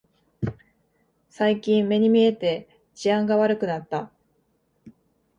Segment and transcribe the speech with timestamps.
[1.29, 4.09] 最近目に見えて治安が悪くなった